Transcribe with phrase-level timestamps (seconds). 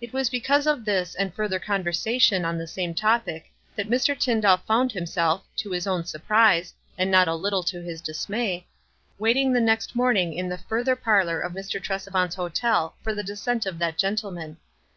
[0.00, 4.18] It was because of this and further conversa tion on the same topic that Mr.
[4.18, 8.66] Tyndall found himself, to his own surprise, and not a little to his dismay,
[9.20, 11.80] waiting the next morning in the further parlor of Mr.
[11.80, 14.56] Tresevant's hotel for the descent of that gentleman.